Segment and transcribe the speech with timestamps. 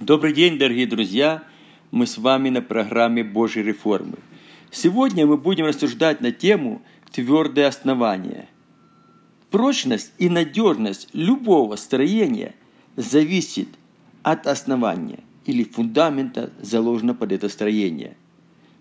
[0.00, 1.44] Добрый день, дорогие друзья!
[1.92, 4.16] Мы с вами на программе Божьей реформы.
[4.72, 6.82] Сегодня мы будем рассуждать на тему
[7.12, 8.48] «Твердое основание».
[9.52, 12.56] Прочность и надежность любого строения
[12.96, 13.68] зависит
[14.24, 18.16] от основания или фундамента, заложено под это строение.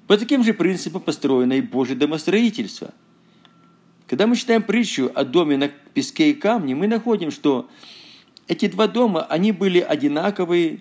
[0.07, 2.91] По таким же принципам построено и Божье домостроительство.
[4.07, 7.69] Когда мы читаем притчу о доме на песке и камне, мы находим, что
[8.47, 10.79] эти два дома, они были одинаковые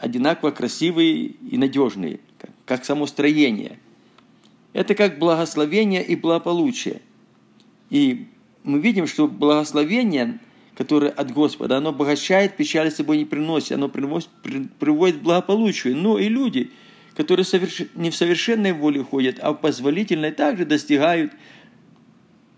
[0.00, 2.20] одинаково красивые и надежные,
[2.64, 3.78] как само строение.
[4.72, 7.02] Это как благословение и благополучие.
[7.90, 8.28] И
[8.62, 10.38] мы видим, что благословение,
[10.76, 14.30] которое от Господа, оно обогащает, печали с собой не приносит, оно приносит,
[14.78, 15.96] приводит к благополучию.
[15.96, 16.70] Но и люди,
[17.14, 17.46] которые
[17.94, 21.32] не в совершенной воле ходят, а в позволительной, также достигают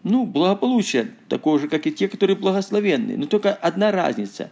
[0.02, 3.16] ну, благополучия, такого же, как и те, которые благословенные.
[3.16, 4.50] Но только одна разница.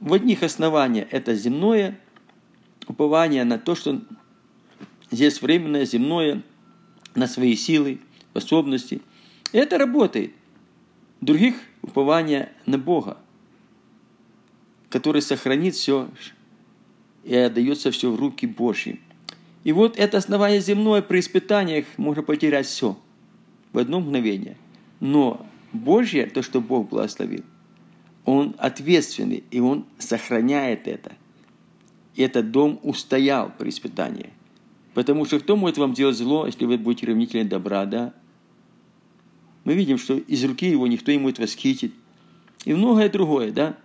[0.00, 1.98] В одних основания это земное,
[2.88, 4.00] упование на то, что
[5.10, 6.42] здесь временное, земное,
[7.14, 9.00] на свои силы, способности.
[9.52, 10.32] Это работает.
[11.20, 13.16] Других упование на Бога,
[14.90, 16.10] который сохранит все
[17.24, 19.00] и отдается все в руки Божьи.
[19.64, 22.98] И вот это основание земное при испытаниях можно потерять все
[23.72, 24.56] в одно мгновение.
[25.00, 27.42] Но Божье, то, что Бог благословил,
[28.24, 31.12] Он ответственный, и Он сохраняет это–
[32.16, 34.30] и этот дом устоял при испытании.
[34.94, 38.14] Потому что кто может вам делать зло, если вы будете равнительны добра, да?
[39.64, 41.92] Мы видим, что из руки его никто не может восхитить.
[42.64, 43.76] И многое другое, да?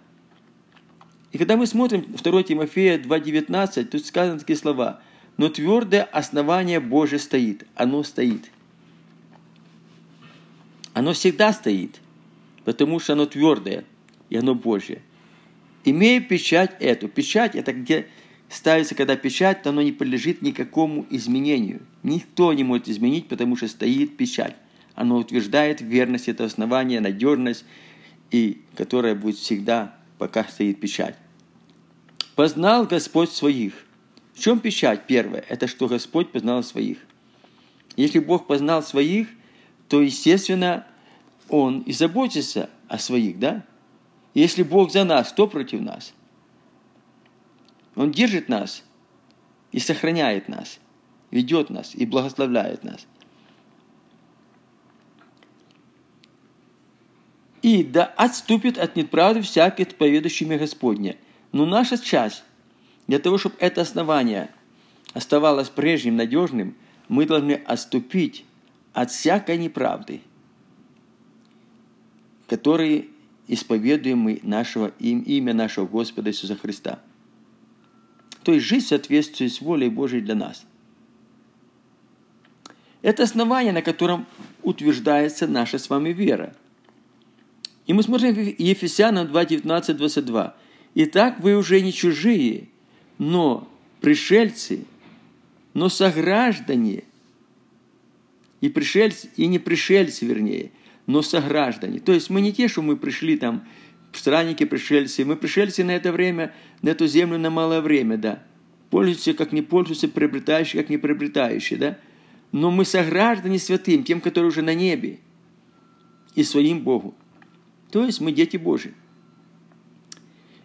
[1.31, 5.01] И когда мы смотрим 2 Тимофея 2.19, тут сказаны такие слова.
[5.37, 7.65] «Но твердое основание Божие стоит».
[7.75, 8.51] Оно стоит.
[10.93, 11.99] Оно всегда стоит,
[12.65, 13.85] потому что оно твердое,
[14.29, 15.01] и оно Божье.
[15.83, 17.07] Имея печать эту.
[17.07, 18.07] Печать– это где
[18.49, 21.81] ставится, когда печать, то оно не подлежит никакому изменению.
[22.03, 24.55] Никто не может изменить, потому что стоит печать.
[24.93, 27.65] Оно утверждает верность этого основания, надежность,
[28.29, 31.15] и которая будет всегда, пока стоит печать.
[32.35, 33.73] Познал Господь своих.
[34.33, 35.43] В чем печать первая?
[35.47, 36.97] Это что Господь познал своих.
[37.95, 39.27] Если Бог познал своих,
[39.89, 40.87] то, естественно,
[41.49, 43.65] Он и заботится о своих, да?
[44.33, 46.13] Если Бог за нас, кто против нас–
[47.95, 48.83] он держит нас
[49.71, 50.79] и сохраняет нас,
[51.29, 53.05] ведет нас и благословляет нас.
[57.61, 61.15] И да отступит от неправды всякий поведущий имя Господня.
[61.51, 62.43] Но наша часть,
[63.07, 64.49] для того, чтобы это основание
[65.13, 66.75] оставалось прежним, надежным,
[67.07, 68.45] мы должны отступить
[68.93, 70.21] от всякой неправды,
[72.47, 73.09] которые
[73.53, 76.99] исповедуем мы нашего, имя нашего Господа Иисуса Христа–
[78.43, 80.65] то есть жизнь в соответствии с волей Божией для нас.
[83.01, 84.25] Это основание, на котором
[84.63, 86.55] утверждается наша с вами вера.
[87.87, 90.55] И мы смотрим Ефесянам 2, 19, 22.
[90.93, 92.67] «Итак, вы уже не чужие,
[93.17, 93.67] но
[94.01, 94.85] пришельцы,
[95.73, 97.03] но сограждане,
[98.59, 100.71] и пришельцы, и не пришельцы, вернее,
[101.07, 101.99] но сограждане.
[101.99, 103.67] То есть мы не те, что мы пришли там
[104.13, 105.25] странники, пришельцы.
[105.25, 108.43] Мы пришельцы на это время, на эту землю на малое время, да.
[108.89, 111.97] Пользуются, как не пользуются, приобретающие, как не приобретающие, да.
[112.51, 115.19] Но мы сограждане святым, тем, которые уже на небе,
[116.35, 117.15] и своим Богу.
[117.91, 118.93] То есть мы дети Божьи.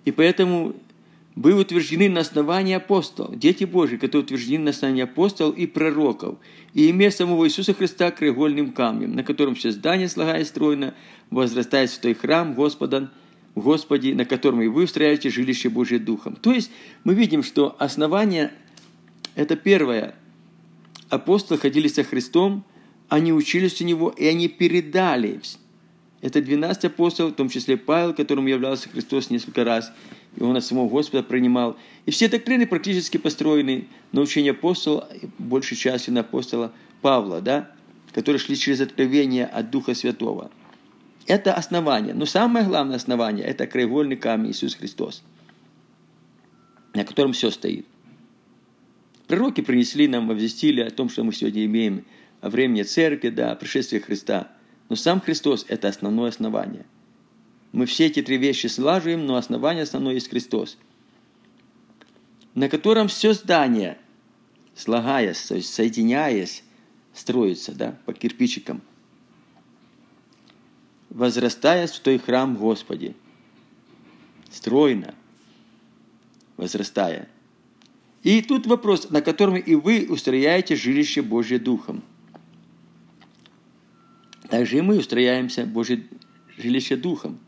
[0.04, 0.74] И поэтому
[1.36, 6.38] были утверждены на основании апостолов, дети Божьи, которые утверждены на основании апостолов и пророков,
[6.72, 10.94] и имея самого Иисуса Христа краеугольным камнем, на котором все здание слагаясь стройно,
[11.30, 13.12] возрастает святой храм Господа,
[13.54, 16.36] Господи, на котором и вы устраиваете жилище Божье Духом.
[16.36, 16.70] То есть
[17.04, 18.52] мы видим, что основание–
[19.34, 20.14] это первое.
[21.10, 22.64] Апостолы ходили со Христом,
[23.08, 25.40] они учились у Него, и они передали.
[26.22, 29.92] Это 12 апостолов, в том числе Павел, которому являлся Христос несколько раз,
[30.36, 31.76] и он от самого Господа принимал.
[32.04, 36.72] И все доктрины практически построены на учении апостола, большей частью на апостола
[37.02, 37.70] Павла, да,
[38.12, 40.50] которые шли через откровение от Духа Святого–
[41.26, 42.14] это основание.
[42.14, 45.22] Но самое главное основание– это краеугольный камень Иисус Христос,
[46.94, 47.86] на котором все стоит.
[49.26, 52.04] Пророки принесли нам, обвестили о том, что мы сегодня имеем
[52.40, 54.52] о времени церкви, да, о пришествии Христа.
[54.88, 56.86] Но сам Христос– это основное основание.
[57.76, 60.78] Мы все эти три вещи слаживаем, но основание основное есть Христос,
[62.54, 63.98] на котором все здание,
[64.74, 66.62] слагаясь, то есть соединяясь,
[67.12, 68.80] строится да, по кирпичикам–
[71.10, 73.14] возрастая в той храм Господи.
[74.50, 75.14] Стройно.
[76.56, 77.28] возрастая.
[78.22, 82.02] И тут вопрос, на котором и вы устрояете жилище Божье Духом.
[84.48, 86.06] Также и мы устрояемся Божье
[86.56, 87.38] жилище Духом.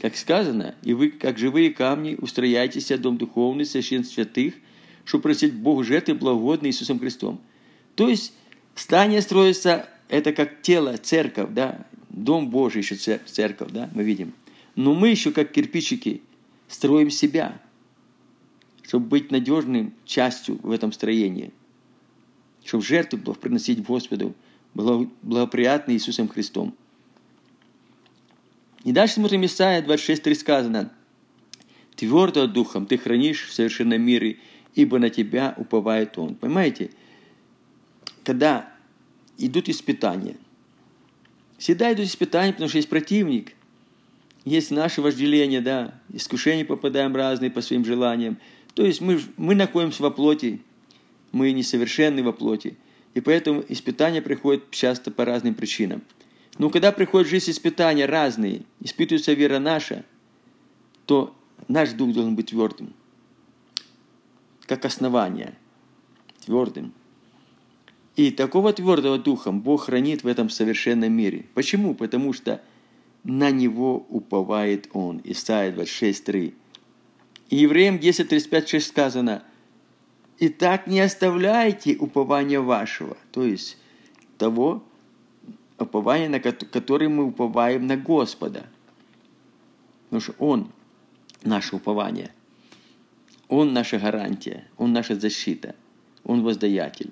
[0.00, 4.54] Как сказано, и вы, как живые камни, устрояйтесь дом духовный, священ святых,
[5.04, 7.40] чтобы просить Богу жертвы благодной Иисусом Христом.
[7.94, 8.32] То есть,
[8.76, 14.34] здание строится, это как тело, церковь, да, дом Божий еще церковь, да, мы видим.
[14.76, 16.22] Но мы еще, как кирпичики,
[16.68, 17.60] строим себя,
[18.82, 21.52] чтобы быть надежным частью в этом строении,
[22.64, 24.34] чтобы жертву приносить Господу,
[24.74, 26.74] благоприятный Иисусом Христом.
[28.84, 30.92] И дальше смотрим Исайя 26.3 сказано,
[31.96, 34.38] «Твердо духом ты хранишь в совершенном мире,
[34.74, 36.34] ибо на тебя уповает Он».
[36.34, 36.90] Понимаете?
[38.24, 38.70] Когда
[39.38, 40.36] идут испытания,
[41.56, 43.54] всегда идут испытания, потому что есть противник,
[44.44, 48.38] есть наше вожделение, да, искушения попадаем разные по своим желаниям.
[48.74, 50.60] То есть мы, мы находимся во плоти,
[51.32, 52.76] мы несовершенны во плоти.
[53.14, 56.02] И поэтому испытания приходят часто по разным причинам.
[56.58, 60.04] Но когда приходят в жизнь испытания разные, испытывается вера наша,
[61.06, 61.34] то
[61.68, 62.94] наш дух должен быть твердым,
[64.66, 65.54] как основание,
[66.44, 66.92] твердым.
[68.16, 71.46] И такого твердого духа Бог хранит в этом совершенном мире.
[71.54, 71.94] Почему?
[71.94, 72.62] Потому что
[73.24, 75.20] на него уповает он.
[75.24, 76.54] Исайя 26.3.
[77.50, 79.42] И Евреям 10.35.6 сказано–
[80.38, 83.78] и так не оставляйте упования вашего, то есть
[84.36, 84.82] того
[85.78, 88.66] упования, на которое мы уповаем на Господа.
[90.04, 90.72] Потому что Он
[91.42, 92.32] наше упование.
[93.48, 95.74] Он наша гарантия, Он наша защита,
[96.24, 97.10] Он воздаятель.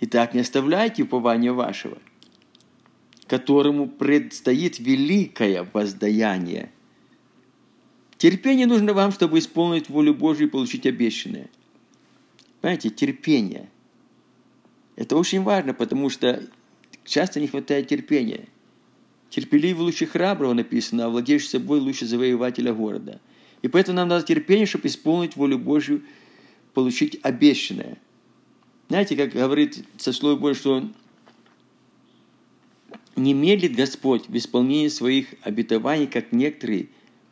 [0.00, 1.98] И так не оставляйте упования вашего,
[3.26, 6.70] которому предстоит великое воздаяние.
[8.18, 11.48] Терпение нужно вам, чтобы исполнить волю Божию и получить обещанное–
[12.64, 13.68] Понимаете, терпение.
[14.96, 16.48] Это очень важно, потому что
[17.04, 18.48] часто не хватает терпения.
[19.30, 23.20] Терпеливый лучше храброго написано, а владеющий собой лучше завоевателя города.
[23.62, 26.02] И поэтому нам надо терпение, чтобы исполнить волю Божью,
[26.72, 27.98] получить обещанное.
[28.88, 30.90] Знаете, как говорит со Слово Божье, что
[33.16, 36.88] не медлит Господь в исполнении своих обетований, как некоторые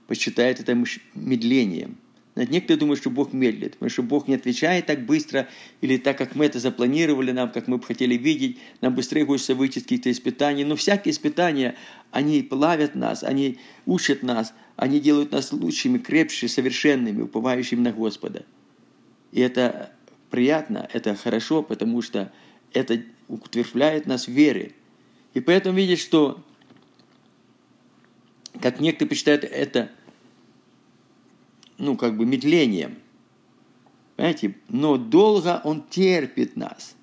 [0.06, 0.74] посчитают это
[1.14, 1.98] медлением.
[2.34, 5.48] Некоторые думают, что Бог медлит, потому что Бог не отвечает так быстро,
[5.82, 9.54] или так, как мы это запланировали нам, как мы бы хотели видеть, нам быстрее хочется
[9.54, 10.64] выйти из каких-то испытаний.
[10.64, 11.76] Но всякие испытания,
[12.10, 18.46] они плавят нас, они учат нас, они делают нас лучшими, крепче, совершенными, уповающими на Господа.
[19.32, 19.92] И это
[20.30, 22.32] приятно, это хорошо, потому что
[22.72, 24.72] это утверждает нас в вере.
[25.34, 26.42] И поэтому видишь, что,
[28.62, 29.90] как некоторые почитают это–
[31.82, 32.98] ну, как бы медлением.
[34.14, 34.54] Понимаете?
[34.68, 36.94] Но долго Он терпит нас.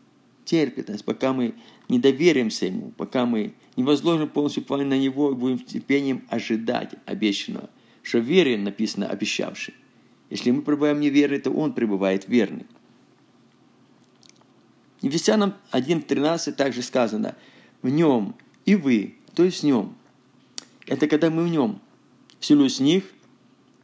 [0.45, 1.53] Терпит нас, пока мы
[1.89, 6.93] не доверимся Ему, пока мы не возложим полностью план на Него и будем терпением ожидать
[7.05, 7.69] обещанного.
[8.03, 9.73] Что вере написано обещавший.
[10.29, 12.65] Если мы пребываем неверны, то Он пребывает верный.
[15.01, 17.35] Ефесянам 1.13 также сказано,
[17.81, 18.33] в нем
[18.65, 19.97] и вы, то есть в нем.
[20.87, 21.81] Это когда мы в нем.
[22.39, 23.03] В них–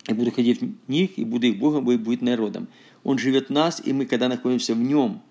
[0.08, 2.68] и буду ходить в них, и буду их Богом, и будет народом.
[3.04, 5.22] Он живет в нас, и мы, когда находимся в нем,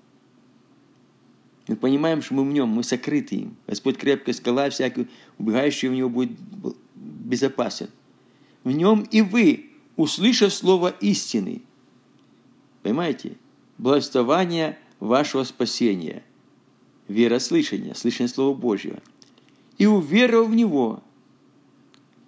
[1.67, 3.57] мы понимаем, что мы в нем, мы сокрыты им.
[3.67, 6.33] Господь крепкая скала, всякий убегающий в него будет
[6.95, 7.89] безопасен.
[8.65, 11.63] В нем и вы, услышав слово истины,
[12.83, 13.37] понимаете,
[13.79, 16.23] благословение вашего спасения,
[17.09, 19.01] вера слышания, слышание Слова Божьего,
[19.79, 21.03] и уверовав в Него,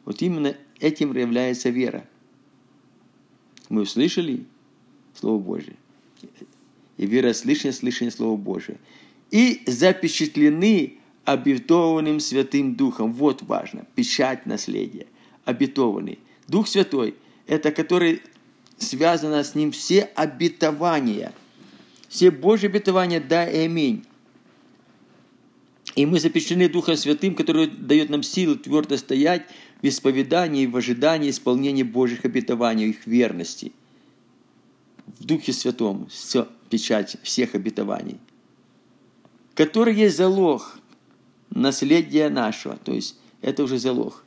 [0.05, 2.09] вот именно этим является вера–
[3.69, 4.45] мы услышали
[5.15, 5.77] Слово Божие.
[6.97, 8.79] И вера слышание, слышание Слова Божия.
[9.31, 13.13] И запечатлены обетованным Святым Духом.
[13.13, 13.87] Вот важно.
[13.95, 15.07] Печать наследия.
[15.45, 16.19] Обетованный.
[16.49, 17.15] Дух Святой–
[17.47, 18.23] это который
[18.79, 21.33] связано с ним все обетования.
[22.09, 24.05] Все Божьи обетования «да» и «аминь».
[25.97, 29.47] И мы запечатлены Духом Святым, который дает нам силу твердо стоять
[29.83, 33.73] в исповедании и в ожидании исполнения Божьих обетований, их верности.
[35.07, 38.19] В Духе Святом все, печать всех обетований.
[39.55, 40.79] Который есть залог
[41.51, 42.77] наследия нашего.
[42.77, 44.25] То есть это уже залог.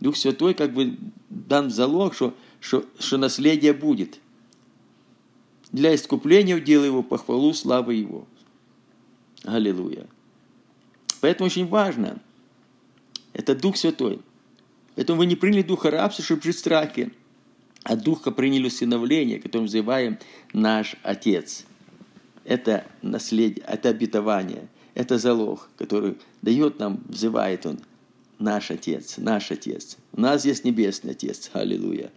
[0.00, 0.96] Дух Святой как бы
[1.30, 4.20] дан залог, что, что, что наследие будет.
[5.72, 8.26] Для искупления в дело его, похвалу, славы его.
[9.44, 10.06] Аллилуйя.
[11.20, 12.20] Поэтому очень важно.
[13.32, 14.20] Это Дух Святой.
[14.96, 17.12] Поэтому вы не приняли духа рабства, чтобы жить в страхе.
[17.84, 20.18] от Духа приняли усыновление, которым называем
[20.52, 21.64] наш Отец.
[22.44, 27.78] Это наследие, это обетование, это залог, который дает нам, взывает Он,
[28.38, 29.98] наш Отец, наш Отец.
[30.12, 31.50] У нас есть Небесный Отец.
[31.52, 32.10] Аллилуйя.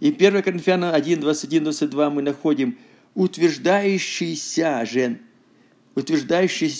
[0.00, 2.78] И 1 Коринфянам 1, 21, 22 мы находим
[3.14, 5.20] утверждающийся же,
[5.94, 6.74] утверждающий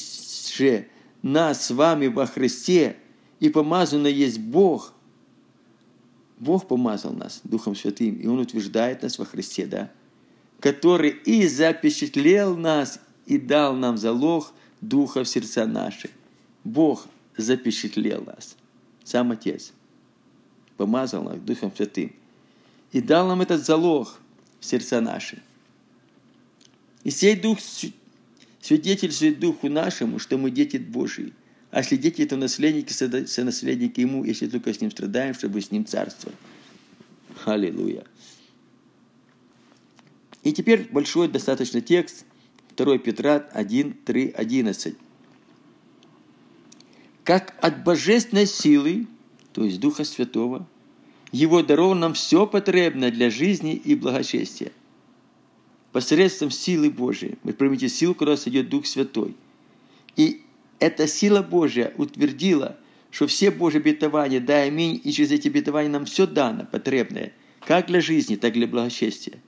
[0.56, 0.88] же
[1.22, 2.96] нас с вами во Христе,
[3.38, 4.92] и помазанный есть Бог.
[6.42, 9.92] Бог помазал нас Духом Святым, и Он утверждает нас во Христе, да?
[10.58, 16.10] Который и запечатлел нас, и дал нам залог Духа в сердца наши.
[16.64, 17.06] Бог
[17.36, 18.56] запечатлел нас,
[19.04, 19.72] сам Отец,
[20.76, 22.12] помазал нас Духом Святым,
[22.90, 24.18] и дал нам этот залог
[24.58, 25.40] в сердца наши.
[27.04, 27.60] И сей Дух
[28.60, 31.34] свидетельствует Духу нашему, что мы дети Божии.
[31.72, 35.84] А если дети, то наследники, сонаследники Ему, если только с Ним страдаем, чтобы с Ним
[35.84, 36.38] царствовать.
[37.44, 38.04] Аллилуйя.
[40.44, 42.26] И теперь большой достаточно текст,
[42.76, 44.96] 2 Петра 1, 3, 11.
[47.24, 49.06] Как от божественной силы,
[49.52, 50.68] то есть Духа Святого,
[51.32, 54.70] Его даровано нам все потребное для жизни и благочестия–
[55.92, 57.38] посредством силы Божией.
[57.44, 59.34] Вы примите силу, когда сойдет Дух Святой.
[60.16, 60.42] И
[60.82, 62.76] эта сила Божья утвердила,
[63.12, 67.32] что все Божьи обетования, да, аминь, и через эти обетования нам все дано, потребное,
[67.64, 69.38] как для жизни, так и для благочестия.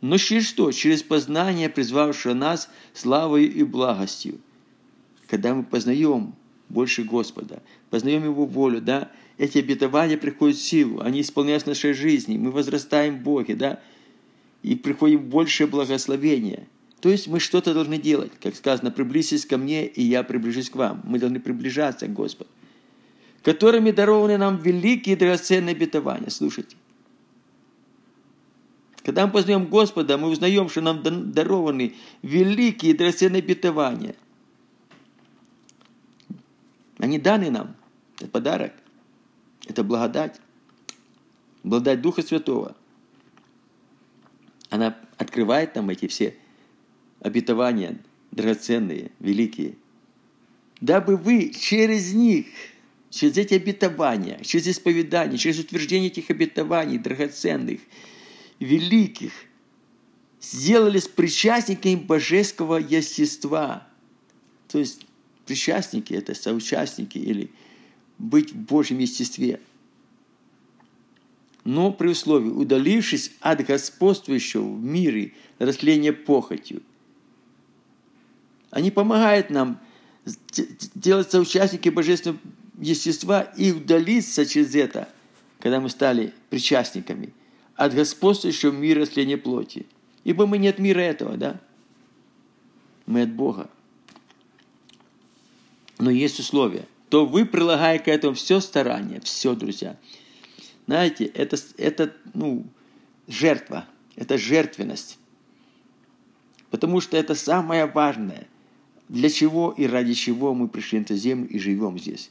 [0.00, 0.70] Но через что?
[0.70, 4.38] Через познание, призвавшего нас славой и благостью.
[5.26, 6.34] Когда мы познаем
[6.68, 11.94] больше Господа, познаем Его волю, да, эти обетования приходят в силу, они исполняются в нашей
[11.94, 13.80] жизни, мы возрастаем в Боге, да,
[14.62, 16.68] и приходим большее благословение.
[17.00, 18.32] То есть мы что-то должны делать.
[18.40, 21.00] Как сказано, приблизьтесь ко мне, и я приближусь к вам.
[21.04, 22.50] Мы должны приближаться к Господу.
[23.42, 26.28] Которыми дарованы нам великие драгоценные обетования.
[26.28, 26.76] Слушайте.
[29.02, 31.02] Когда мы познаем Господа, мы узнаем, что нам
[31.32, 34.14] дарованы великие драгоценные обетования.
[36.98, 37.76] Они даны нам.
[38.18, 38.72] Это подарок.
[39.66, 40.38] Это благодать.
[41.62, 42.76] Благодать Духа Святого
[44.70, 46.36] она открывает нам эти все
[47.20, 47.98] обетования
[48.30, 49.74] драгоценные, великие.
[50.80, 52.46] Дабы вы через них,
[53.10, 57.80] через эти обетования, через исповедание, через утверждение этих обетований драгоценных,
[58.58, 59.32] великих,
[60.40, 63.86] сделались причастниками божественного естества.
[64.68, 65.06] То есть
[65.44, 67.50] причастники– это соучастники или
[68.18, 69.60] быть в Божьем естестве–
[71.64, 76.82] но при условии, удалившись от господствующего в мире растления похотью.
[78.70, 79.80] Они помогают нам
[80.94, 82.40] делать соучастники божественного
[82.78, 85.08] естества и удалиться через это,
[85.58, 87.32] когда мы стали причастниками
[87.74, 89.86] от господствующего мира растления плоти.
[90.24, 91.60] Ибо мы не от мира этого, да?
[93.06, 93.70] Мы от Бога.
[95.98, 96.86] Но есть условия.
[97.08, 99.96] То вы, прилагая к этому все старание, все, друзья–
[100.90, 102.66] знаете, это, это ну,
[103.28, 103.86] жертва,
[104.16, 105.20] это жертвенность.
[106.68, 108.48] Потому что это самое важное.
[109.10, 112.30] Для чего и ради чего мы пришли на эту землю и живем здесь.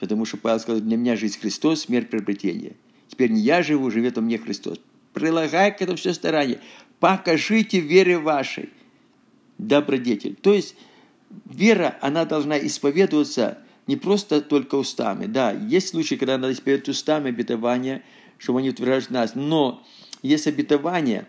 [0.00, 2.72] Потому что Павел сказал, для меня жизнь Христос, смерть приобретение.
[3.06, 4.80] Теперь не я живу, живет у меня Христос.
[5.12, 6.58] Прилагай к этому все старание.
[6.98, 8.70] Покажите вере вашей
[9.58, 10.34] добродетель.
[10.34, 10.74] То есть
[11.44, 15.26] вера, она должна исповедоваться не просто только устами.
[15.26, 18.02] Да, есть случаи, когда надо исповедовать устами обетования,
[18.36, 19.34] чтобы они утверждают нас.
[19.36, 19.86] Но
[20.22, 21.28] есть обетование,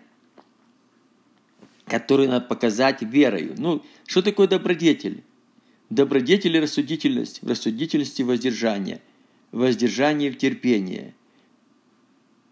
[1.90, 3.56] которое надо показать верою.
[3.58, 5.24] Ну, что такое добродетель?
[5.90, 7.42] Добродетель и рассудительность.
[7.42, 9.02] В рассудительности воздержание.
[9.52, 11.14] Воздержание в терпении.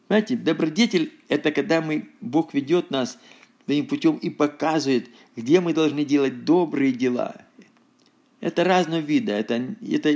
[0.08, 3.20] Знаете, добродетель– это когда мы, Бог ведет нас
[3.66, 7.36] таким путем и показывает, где мы должны делать добрые дела–
[8.40, 9.34] это разного вида.
[9.34, 10.10] Это, это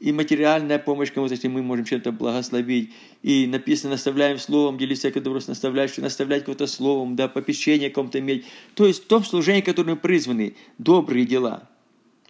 [0.00, 2.92] и, материальная помощь кому-то, если мы можем чем-то благословить.
[3.22, 8.44] И написано, наставляем словом, делись всякой добро, наставляешь, наставлять кого-то словом, да, попечение кому-то иметь.
[8.74, 11.68] То есть в том служении, которым мы призваны, добрые дела.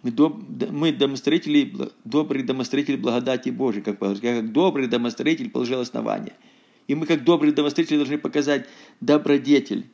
[0.01, 1.73] Мы, доб, мы демонстрители,
[2.05, 6.33] добрые демонстрители благодати Божией, как, как добрый демонстритель положил основание.
[6.87, 8.67] И мы, как добрые демонстрители, должны показать
[9.01, 9.85] добродетель.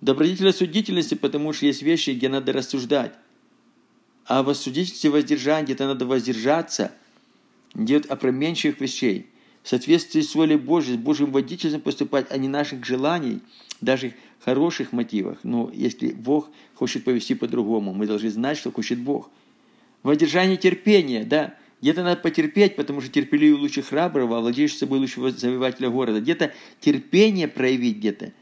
[0.00, 3.14] Добродетель осудительности, потому что есть вещи, где надо рассуждать.
[4.28, 6.92] А в осудительстве воздержания это надо воздержаться,
[7.74, 9.26] делать опроменчивых вещей,
[9.62, 13.40] в соответствии с волей Божьей, с Божьим водительством поступать, а не наших желаний,
[13.80, 15.38] даже хороших мотивах.
[15.44, 19.30] Но если Бог хочет повести по-другому, мы должны знать, что хочет Бог.
[20.02, 25.30] Воздержание терпения, да, Где-то надо потерпеть, потому что терпеливый лучше храброго, а владеешь собой лучше
[25.30, 26.20] завоевателя города.
[26.20, 28.32] Где-то терпение проявить где-то,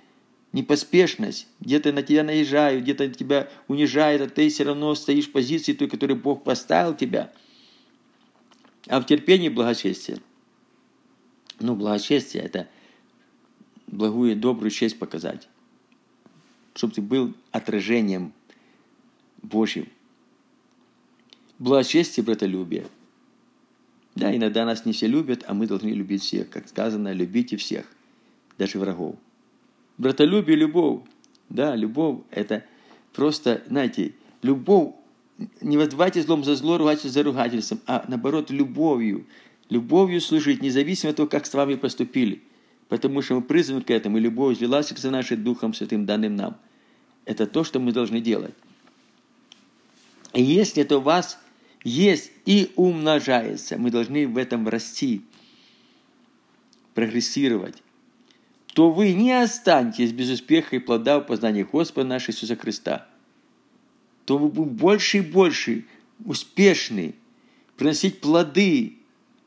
[0.57, 1.47] непоспешность.
[1.61, 5.89] Где-то на тебя наезжают, где-то тебя унижают, а ты все равно стоишь в позиции той,
[5.89, 7.33] которой Бог поставил тебя.
[8.89, 10.19] А в терпении благочестие.
[11.61, 12.69] Ну, благочестие– это
[13.87, 15.49] благую, добрую честь показать.
[16.75, 18.33] Чтобы ты был отражением
[19.43, 19.89] Божьим.
[21.59, 22.87] Благочестие, братолюбие–
[24.17, 26.49] да, иногда нас не все любят, а мы должны любить всех.
[26.49, 27.85] Как сказано, любите всех,
[28.57, 29.17] даже врагов.
[29.99, 31.03] Братолюбие, любовь.
[31.49, 32.65] Да, любовь– это
[33.13, 34.95] просто, знаете, любовь,
[35.61, 39.27] не воздавайте злом за зло, ругайтесь за ругательством, а наоборот, любовью.
[39.69, 42.43] Любовью служить, независимо от того, как с вами поступили.
[42.89, 46.57] Потому что мы призваны к этому, и любовь взялась за нашим Духом Святым, данным нам.
[47.25, 48.55] Это то, что мы должны делать.
[50.35, 51.39] И если это у вас–
[51.87, 53.79] есть и умножается.
[53.79, 55.23] Мы должны в этом расти,
[56.95, 57.81] прогрессировать.
[58.77, 63.07] То вы не останетесь без успеха и плода в познании Господа нашего Иисуса Христа.
[64.27, 65.85] То вы будете больше и больше
[66.23, 67.15] успешны
[67.79, 68.99] приносить плоды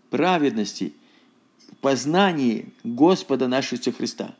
[0.09, 0.93] праведности
[1.71, 4.35] в познании Господа нашего Иисуса Христа.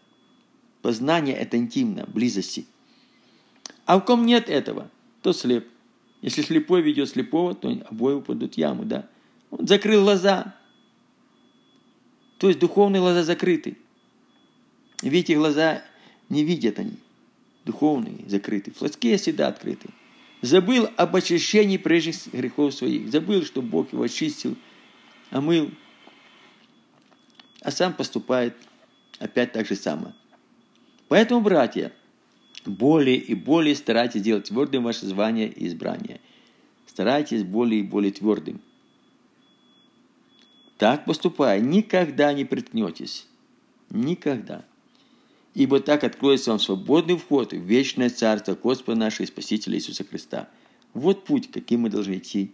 [0.82, 2.66] Познание– это интимно, близости.
[3.86, 4.90] А в ком нет этого,
[5.22, 5.68] то слеп–
[6.24, 9.08] если слепой ведет слепого, то обои упадут в яму, да.
[9.52, 10.56] Он закрыл глаза.
[12.40, 13.78] То есть духовные глаза закрыты.
[15.02, 15.84] Видите, глаза
[16.30, 16.98] не видят они.
[17.66, 18.72] Духовные закрыты.
[18.72, 19.90] Флотские всегда открыты.
[20.42, 23.10] Забыл об очищении прежних грехов своих.
[23.10, 24.56] Забыл, что Бог его очистил,
[25.32, 25.72] омыл.
[27.62, 28.56] А сам поступает
[29.20, 30.14] опять так же само.
[31.10, 31.92] Поэтому, братья,
[32.66, 36.22] более и более старайтесь делать твердым ваше звание и избрание.
[36.88, 38.62] Старайтесь более и более твердым.
[40.78, 43.28] Так поступая, никогда не приткнетесь.
[43.90, 44.64] Никогда.
[45.60, 50.48] Ибо так откроется вам свободный вход в вечное Царство Господа нашего и Спасителя Иисуса Христа.
[50.94, 52.54] Вот путь, каким мы должны идти.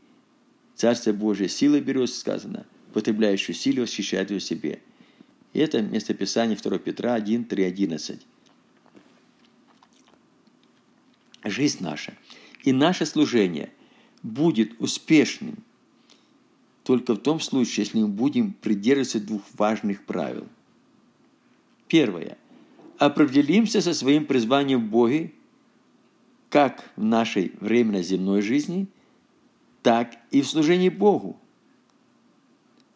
[0.73, 4.81] Царство Божие силой берется, сказано, потребляющую силу восхищает ее себе.
[5.53, 8.25] И это местописание 2 Петра 1, 3, 11
[11.43, 12.15] жизнь наша
[12.63, 13.71] и наше служение
[14.23, 15.63] будет успешным
[16.81, 20.47] только в том случае, если мы будем придерживаться двух важных правил.
[21.87, 22.39] Первое.
[22.97, 25.33] Определимся со своим призванием в Боге
[26.49, 28.87] как в нашей временной земной жизни,
[29.83, 31.37] так и в служении Богу.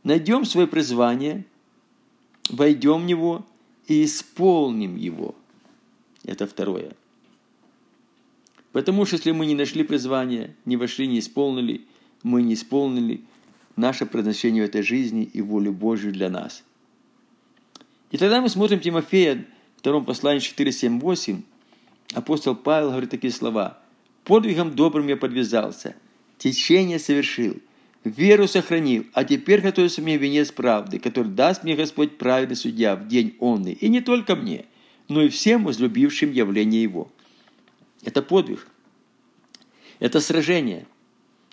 [0.04, 1.46] Найдем свое призвание,
[2.50, 3.46] войдем в него
[3.88, 5.36] и исполним его.
[6.24, 6.96] Это второе.
[8.72, 11.86] Потому что если мы не нашли призвание, не вошли, не исполнили,
[12.24, 13.22] мы не исполнили
[13.76, 16.64] наше предназначение в этой жизни и волю Божью для нас.
[18.12, 19.46] И тогда мы смотрим Тимофея,
[19.80, 21.42] втором послании 4, 7, 8.
[22.14, 23.80] Апостол Павел говорит такие слова.
[24.26, 25.96] «Подвигом добрым я подвязался,
[26.38, 27.56] течение совершил,
[28.04, 33.08] веру сохранил, а теперь готовится мне венец правды, который даст мне Господь праведный судья в
[33.08, 34.66] день онный, и не только мне,
[35.08, 37.10] но и всем возлюбившим явление Его».
[38.04, 38.68] Это подвиг.
[40.00, 40.86] Это сражение.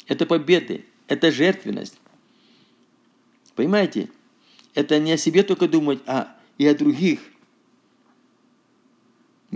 [0.08, 0.84] Это победы.
[1.06, 1.98] Это жертвенность.
[3.54, 4.08] Понимаете?
[4.74, 7.20] Это не о себе только думать, а и о других.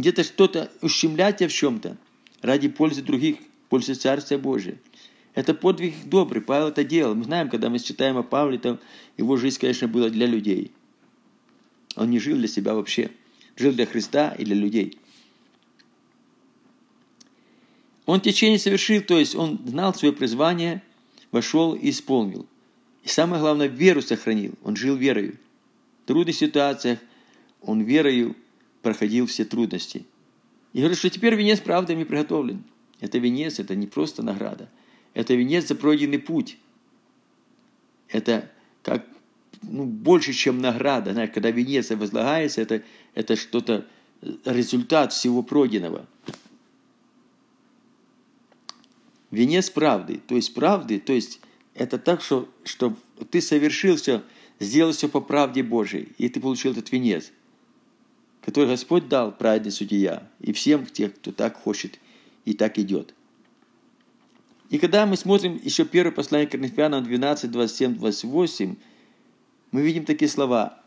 [0.00, 1.98] Где-то что-то ущемлять в чем-то
[2.40, 3.36] ради пользы других,
[3.68, 4.78] пользы Царства Божия.
[5.34, 7.14] Это подвиг добрый, Павел это делал.
[7.14, 8.80] Мы знаем, когда мы читаем о Павле, то
[9.18, 10.72] его жизнь, конечно, была для людей.
[11.96, 13.10] Он не жил для себя вообще.
[13.56, 14.98] Жил для Христа и для людей.
[18.06, 20.82] Он течение совершил, то есть он знал свое призвание,
[21.30, 22.46] вошел и исполнил.
[23.04, 24.54] И самое главное, веру сохранил.
[24.64, 25.36] Он жил верою.
[26.04, 27.00] В трудных ситуациях
[27.60, 28.34] он верою
[28.82, 30.06] проходил все трудности.
[30.72, 32.64] И говорит, что теперь венец правдами приготовлен.
[33.00, 34.68] Это венец, это не просто награда.
[35.14, 36.58] Это венец за пройденный путь.
[38.08, 38.50] Это
[38.82, 39.06] как
[39.62, 41.12] ну, больше, чем награда.
[41.12, 42.82] Знаешь, когда венец возлагается, это,
[43.14, 43.86] это что-то,
[44.44, 46.06] результат всего пройденного
[49.30, 50.20] венец правды.
[50.26, 51.40] То есть правды, то есть
[51.74, 52.96] это так, что, что
[53.30, 54.22] ты совершил все,
[54.58, 57.32] сделал все по правде Божией, и ты получил этот венец,
[58.50, 62.00] который Господь дал праведный судья, и всем тех, кто так хочет
[62.44, 63.14] и так идет.
[64.70, 68.74] И когда мы смотрим еще первое послание к Коринфянам 12, 27, 28,
[69.70, 70.82] мы видим такие слова.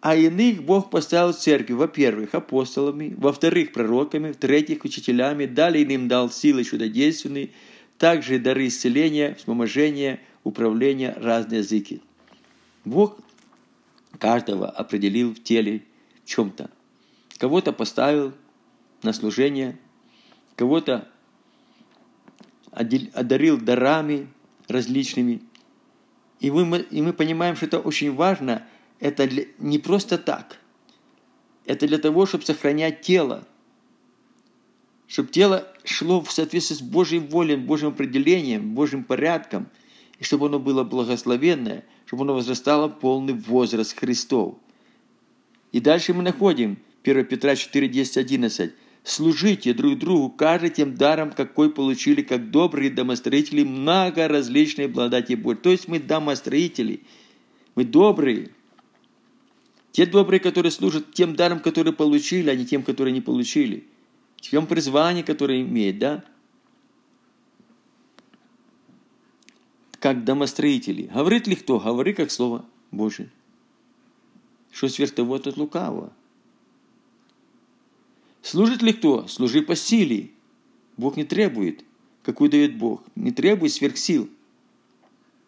[0.00, 6.30] А иных Бог поставил в церкви, во-первых, апостолами, во-вторых, пророками, в-третьих, учителями, далее иным дал
[6.30, 7.50] силы чудодейственные,
[7.98, 12.02] также дары исцеления, вспоможения, управления разные языки.
[12.84, 13.18] Бог
[14.20, 15.82] каждого определил в теле
[16.24, 16.70] в чем-то.
[17.40, 18.34] Кого-то поставил
[19.02, 19.78] на служение,
[20.56, 21.08] кого-то
[22.70, 24.28] одарил дарами
[24.68, 25.40] различными.
[26.38, 28.66] И мы, и мы понимаем, что это очень важно.
[28.98, 30.58] Это для, не просто так.
[31.64, 33.48] Это для того, чтобы сохранять тело.
[35.06, 39.66] Чтобы тело шло в соответствии с Божьей волей, Божьим определением, Божьим порядком.
[40.18, 44.56] И чтобы оно было благословенное, чтобы оно возрастало полный возраст Христов.
[45.72, 48.72] И дальше мы находим 1 Петра 4, 10, 11.
[49.02, 55.62] Служите друг другу, каждый тем даром, какой получили, как добрые домостроители, много различной благодати Божьей.
[55.62, 57.02] То есть мы домостроители,
[57.74, 58.50] мы добрые.
[59.92, 63.84] Те добрые, которые служат тем даром, который получили, а не тем, которые не получили.
[64.36, 66.24] Тем призвание, которое имеет, да?
[69.98, 71.10] Как домостроители.
[71.12, 71.78] Говорит ли кто?
[71.78, 73.30] Говори как Слово Божие.
[74.70, 76.12] Что сверх того от лукавого.
[78.42, 79.26] Служит ли кто?
[79.26, 80.30] Служи по силе.
[80.96, 81.84] Бог не требует,
[82.22, 83.02] какую дает Бог.
[83.14, 84.28] Не требует сверхсил.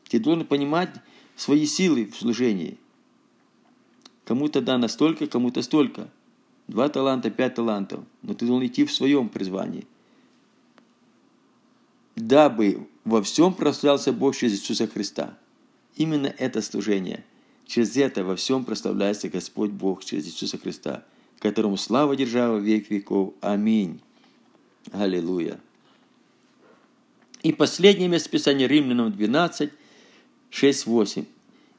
[0.08, 0.90] Ты должен понимать
[1.36, 2.78] свои силы в служении.
[4.24, 6.10] Кому-то да настолько, кому-то столько.
[6.68, 8.04] Два таланта, пять талантов.
[8.22, 9.86] Но ты должен идти в своем призвании.
[12.14, 15.38] Дабы во всем прославлялся Бог через Иисуса Христа.
[15.96, 17.24] Именно это служение.
[17.66, 21.04] Через это во всем прославляется Господь Бог через Иисуса Христа
[21.42, 23.34] которому слава держава век веков.
[23.40, 24.00] Аминь.
[24.92, 25.58] Аллилуйя.
[27.42, 29.70] И последнее место Писания Римлянам 12,
[30.50, 31.24] 6, 8.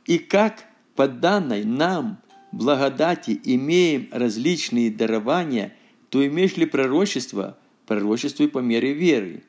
[0.05, 2.17] «И как по данной нам
[2.51, 5.73] благодати имеем различные дарования,
[6.09, 9.43] то имеешь ли пророчество, пророчествуй по мере веры.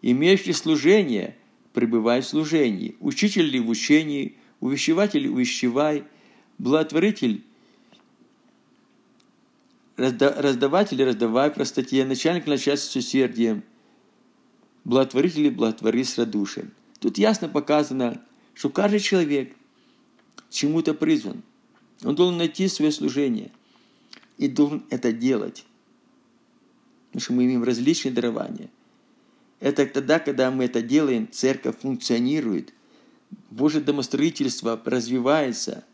[0.00, 1.36] Имеешь ли служение,
[1.74, 2.96] пребывай в служении.
[3.00, 6.04] Учитель ли в учении, увещеватель увещевай,
[6.56, 7.44] благотворитель
[9.96, 13.62] раздаватель раздавай простоте, начальник начальство с усердием,
[14.84, 16.72] благотворитель благотвори с радушием.
[17.00, 18.20] Тут ясно показано,
[18.54, 19.54] что каждый человек
[20.50, 21.42] чему-то призван.
[22.02, 23.50] Он должен найти свое служение
[24.36, 25.64] и должен это делать.
[27.08, 28.70] Потому что мы имеем различные дарования.
[29.60, 32.74] Это тогда, когда мы это делаем, церковь функционирует,
[33.50, 35.84] Божье домостроительство развивается,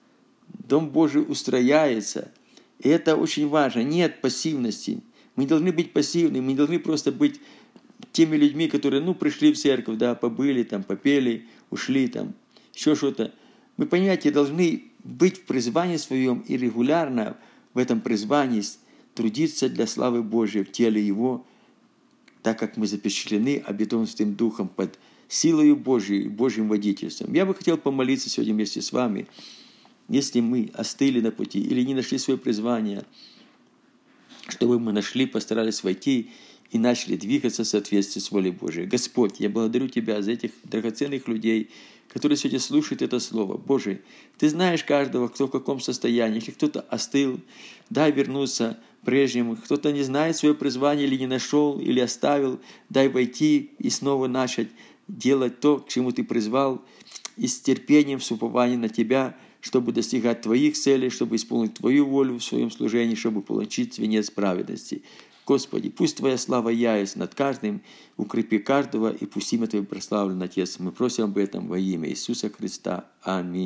[0.48, 2.32] Дом Божий устрояется–
[2.82, 3.80] и это очень важно.
[3.82, 5.02] Нет пассивности.
[5.36, 7.40] Мы не должны быть пассивными, мы не должны просто быть
[8.12, 12.34] теми людьми, которые, ну, пришли в церковь, да, побыли, там, попели, ушли, там,
[12.74, 13.32] еще что-то.
[13.76, 17.36] Мы, понимаете, должны быть в призвании своем и регулярно
[17.74, 18.62] в этом призвании
[19.14, 21.44] трудиться для славы Божьей в теле Его,
[22.42, 27.32] так как мы запечатлены обетованным Духом под силою Божьей, Божьим водительством.
[27.34, 29.26] Я бы хотел помолиться сегодня вместе с вами–
[30.10, 33.04] если мы остыли на пути или не нашли свое призвание,
[34.48, 36.30] чтобы мы нашли, постарались войти
[36.72, 38.86] и начали двигаться в соответствии с волей Божией.
[38.86, 41.70] Господь, я благодарю Тебя за этих драгоценных людей,
[42.08, 43.56] которые сегодня слушают это Слово.
[43.56, 44.00] Боже,
[44.36, 46.36] Ты знаешь каждого, кто в каком состоянии.
[46.36, 47.40] Если кто-то остыл,
[47.88, 49.56] дай вернуться прежнему.
[49.56, 54.68] Кто-то не знает свое призвание или не нашел, или оставил, дай войти и снова начать
[55.06, 56.82] делать то, к чему Ты призвал,
[57.36, 62.38] и с терпением, с упованием на Тебя– чтобы достигать Твоих целей, чтобы исполнить Твою волю
[62.38, 65.02] в своем служении, чтобы получить венец праведности.
[65.46, 67.82] Господи, пусть Твоя слава яется над каждым,
[68.16, 70.78] укрепи каждого, и пусть имя Твое прославлено, Отец.
[70.78, 73.06] Мы просим об этом во имя Иисуса Христа.
[73.22, 73.58] Аминь.